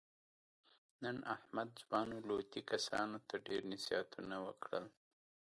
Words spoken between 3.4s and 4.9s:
ډېر نصیحتونه وکړل.